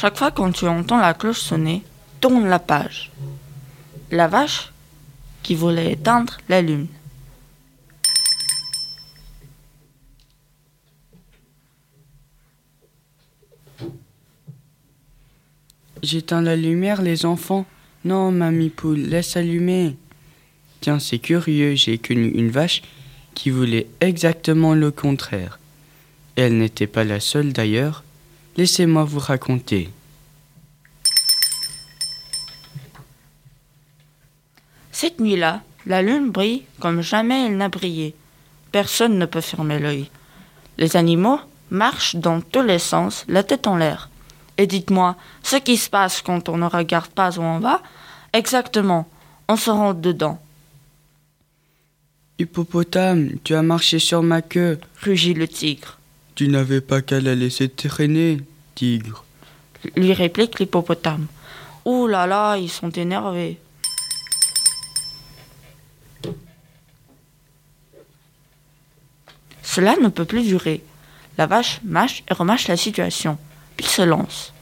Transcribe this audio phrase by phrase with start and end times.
[0.00, 1.82] Chaque fois quand tu entends la cloche sonner,
[2.20, 3.10] tourne la page.
[4.12, 4.72] La vache
[5.42, 6.86] qui voulait éteindre la lune.
[16.04, 17.66] J'éteins la lumière, les enfants.
[18.04, 19.96] Non, mamie poule, laisse allumer.
[20.80, 22.82] Tiens, c'est curieux, j'ai connu une vache
[23.34, 25.58] qui voulait exactement le contraire.
[26.36, 28.04] Elle n'était pas la seule d'ailleurs.
[28.58, 29.88] Laissez-moi vous raconter.
[34.90, 38.16] Cette nuit-là, la lune brille comme jamais elle n'a brillé.
[38.72, 40.10] Personne ne peut fermer l'œil.
[40.76, 41.38] Les animaux
[41.70, 44.10] marchent dans tous les sens, la tête en l'air.
[44.56, 45.14] Et dites-moi,
[45.44, 47.80] ce qui se passe quand on ne regarde pas où on va,
[48.32, 49.08] exactement,
[49.46, 50.42] on se rend dedans.
[52.40, 54.80] Hippopotame, tu as marché sur ma queue.
[55.00, 55.97] Rugit le tigre.
[56.38, 58.38] Tu n'avais pas qu'à la laisser traîner,
[58.76, 59.24] tigre.
[59.96, 61.26] Lui réplique l'hippopotame.
[61.84, 63.58] Ouh là là, ils sont énervés.
[69.64, 70.84] Cela ne peut plus durer.
[71.38, 73.36] La vache mâche et remâche la situation.
[73.80, 74.52] Il se lance.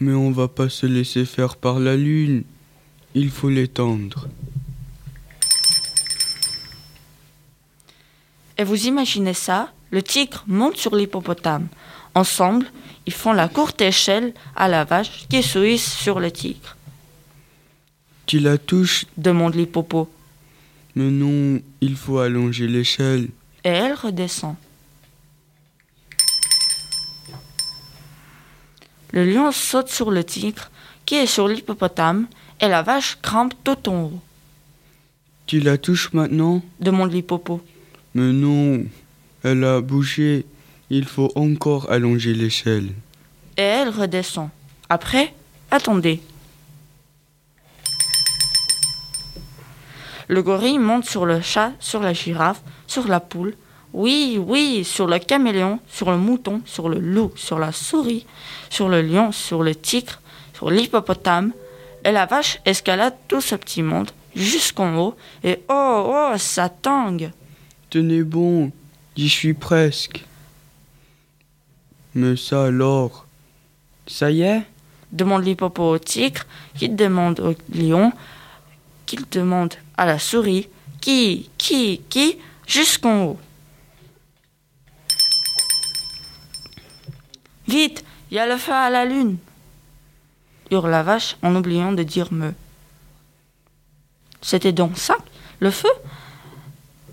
[0.00, 2.44] Mais on va pas se laisser faire par la lune.
[3.14, 4.28] Il faut l'étendre.
[8.58, 9.72] Et vous imaginez ça?
[9.90, 11.68] Le tigre monte sur l'hippopotame.
[12.14, 12.66] Ensemble,
[13.06, 16.76] ils font la courte échelle à la vache qui souisse sur le tigre.
[18.26, 19.06] Tu la touches?
[19.16, 20.08] demande l'hippopo.
[20.94, 23.28] Mais non, il faut allonger l'échelle.
[23.64, 24.54] Et elle redescend.
[29.12, 30.70] Le lion saute sur le tigre,
[31.04, 32.26] qui est sur l'hippopotame,
[32.60, 34.20] et la vache grimpe tout en haut.
[35.46, 36.62] Tu la touches maintenant?
[36.78, 37.60] Demande l'hippopo.
[38.14, 38.84] Mais non,
[39.42, 40.46] elle a bougé.
[40.90, 42.88] Il faut encore allonger l'échelle.
[43.56, 44.48] Et elle redescend.
[44.88, 45.32] Après,
[45.70, 46.20] attendez.
[50.28, 53.54] Le gorille monte sur le chat, sur la girafe, sur la poule,
[53.92, 58.26] oui, oui, sur le caméléon, sur le mouton, sur le loup, sur la souris,
[58.68, 60.20] sur le lion, sur le tigre,
[60.54, 61.52] sur l'hippopotame.
[62.04, 67.30] Et la vache escalade tout ce petit monde jusqu'en haut et oh, oh, ça tangue.
[67.90, 68.70] Tenez bon,
[69.16, 70.24] j'y suis presque.
[72.14, 73.26] Mais ça alors?
[74.06, 74.62] Ça y est?
[75.12, 76.42] Demande l'hippopo au tigre,
[76.76, 78.12] qui demande au lion,
[79.06, 80.68] qu'il demande à la souris,
[81.00, 83.38] qui, qui, qui, jusqu'en haut.
[87.66, 89.38] Vite, il y a le feu à la lune
[90.70, 92.52] hurle la vache en oubliant de dire me.
[94.40, 95.16] C'était donc ça,
[95.58, 95.90] le feu?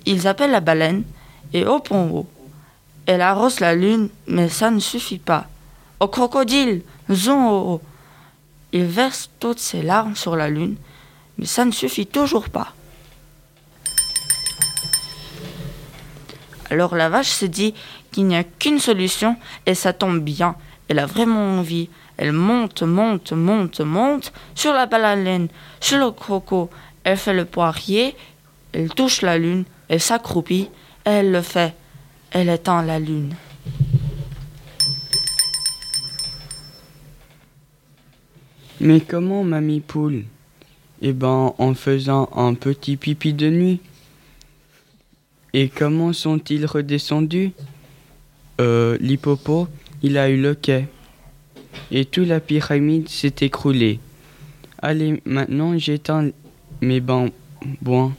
[0.06, 1.04] Ils appellent la baleine
[1.54, 2.28] et au haut.
[3.06, 5.48] Elle arrose la lune, mais ça ne suffit pas.
[6.00, 6.82] Au crocodile,
[7.12, 7.82] zon haut.
[8.74, 10.76] Il verse toutes ses larmes sur la lune,
[11.38, 12.74] mais ça ne suffit toujours pas.
[16.70, 17.74] Alors la vache se dit
[18.12, 20.56] qu'il n'y a qu'une solution et ça tombe bien.
[20.90, 21.90] Elle a vraiment envie.
[22.18, 25.48] Elle monte, monte, monte, monte sur la baleine,
[25.80, 26.70] sur le croco.
[27.04, 28.16] Elle fait le poirier,
[28.74, 30.70] elle touche la lune, elle s'accroupit,
[31.10, 31.74] elle le fait.
[32.32, 33.34] Elle éteint la lune.
[38.82, 40.26] Mais comment, mamie poule?
[41.02, 43.80] Eh ben, en faisant un petit pipi de nuit.
[45.54, 47.52] Et comment sont-ils redescendus?
[48.60, 49.70] Euh, l'hippopo,
[50.04, 50.88] il a eu le quai.
[51.90, 54.00] Et toute la pyramide s'est écroulée.
[54.80, 56.32] Allez, maintenant j'éteins
[56.82, 58.12] mes bambous.